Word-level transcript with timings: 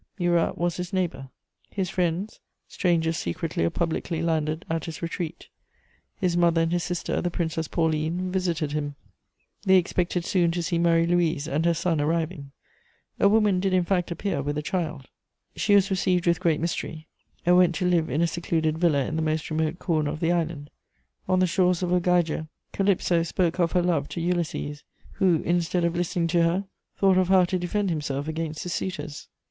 Murat 0.17 0.57
was 0.57 0.77
his 0.77 0.91
neighbour; 0.91 1.29
his 1.69 1.87
friends, 1.91 2.39
strangers 2.67 3.17
secretly 3.17 3.63
or 3.63 3.69
publicly 3.69 4.19
landed 4.23 4.65
at 4.67 4.85
his 4.85 4.99
retreat; 5.03 5.47
his 6.15 6.35
mother 6.35 6.61
and 6.61 6.71
his 6.71 6.81
sister, 6.83 7.21
the 7.21 7.29
Princess 7.29 7.67
Pauline, 7.67 8.31
visited 8.31 8.71
him; 8.71 8.95
they 9.63 9.75
expected 9.75 10.25
soon 10.25 10.49
to 10.49 10.63
see 10.63 10.79
Marie 10.79 11.05
Louise 11.05 11.47
and 11.47 11.65
her 11.65 11.75
son 11.75 12.01
arriving. 12.01 12.51
A 13.19 13.29
woman 13.29 13.59
did 13.59 13.73
in 13.73 13.83
fact 13.83 14.09
appear, 14.09 14.41
with 14.41 14.57
a 14.57 14.63
child; 14.63 15.07
she 15.55 15.75
was 15.75 15.91
received 15.91 16.25
with 16.25 16.39
great 16.39 16.59
mystery, 16.59 17.07
and 17.45 17.55
went 17.55 17.75
to 17.75 17.85
live 17.87 18.09
in 18.09 18.23
a 18.23 18.25
secluded 18.27 18.79
villa 18.79 19.05
in 19.05 19.15
the 19.17 19.21
most 19.21 19.51
remote 19.51 19.77
corner 19.77 20.09
of 20.09 20.19
the 20.19 20.31
island: 20.31 20.71
on 21.29 21.37
the 21.37 21.45
shores 21.45 21.83
of 21.83 21.93
Ogygia, 21.93 22.47
Calypso 22.73 23.21
spoke 23.21 23.59
of 23.59 23.73
her 23.73 23.83
love 23.83 24.09
to 24.09 24.19
Ulysses, 24.19 24.83
who, 25.17 25.43
instead 25.45 25.85
of 25.85 25.95
listening 25.95 26.25
to 26.29 26.41
her, 26.41 26.65
thought 26.97 27.19
of 27.19 27.27
how 27.27 27.45
to 27.45 27.59
defend 27.59 27.91
himself 27.91 28.27
against 28.27 28.63
the 28.63 28.69
suitors. 28.69 29.27